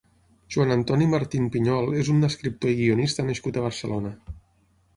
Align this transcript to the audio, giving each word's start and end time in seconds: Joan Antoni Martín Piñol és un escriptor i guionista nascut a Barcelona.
Joan 0.53 0.71
Antoni 0.75 1.07
Martín 1.11 1.45
Piñol 1.57 1.93
és 2.03 2.09
un 2.15 2.29
escriptor 2.29 2.73
i 2.73 2.75
guionista 2.81 3.29
nascut 3.31 3.61
a 3.63 3.69
Barcelona. 3.69 4.17